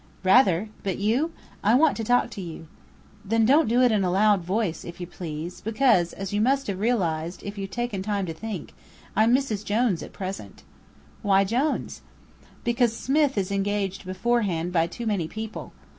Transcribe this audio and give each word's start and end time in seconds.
"Rather! 0.23 0.69
But 0.81 0.97
you? 0.97 1.31
I 1.63 1.75
want 1.75 1.95
to 1.97 2.03
talk 2.03 2.31
to 2.31 2.41
you." 2.41 2.67
"Then 3.23 3.45
don't 3.45 3.67
do 3.69 3.83
it 3.83 3.91
in 3.91 4.03
a 4.03 4.09
loud 4.09 4.41
voice, 4.43 4.83
if 4.83 4.99
you 4.99 5.05
please, 5.05 5.61
because, 5.61 6.11
as 6.13 6.33
you 6.33 6.41
must 6.41 6.65
have 6.65 6.79
realized, 6.79 7.43
if 7.43 7.55
you've 7.55 7.69
taken 7.69 8.01
time 8.01 8.25
to 8.25 8.33
think, 8.33 8.73
I'm 9.15 9.31
Mrs. 9.31 9.63
Jones 9.63 10.01
at 10.01 10.11
present." 10.11 10.63
"Why 11.21 11.43
Jones?" 11.43 12.01
"Because 12.63 12.97
Smith 12.97 13.37
is 13.37 13.51
engaged 13.51 14.03
beforehand 14.03 14.73
by 14.73 14.87
too 14.87 15.05
many 15.05 15.27
people. 15.27 15.71